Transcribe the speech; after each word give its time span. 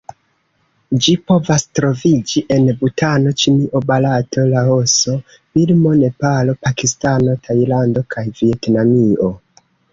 Ĝi 1.07 1.11
povas 1.31 1.65
troviĝi 1.79 2.43
en 2.55 2.65
Butano, 2.79 3.35
Ĉinio, 3.43 3.83
Barato, 3.93 4.47
Laoso, 4.55 5.15
Birmo, 5.59 5.95
Nepalo, 6.03 6.59
Pakistano, 6.67 7.39
Tajlando 7.47 8.07
kaj 8.17 8.29
Vjetnamio. 8.43 9.33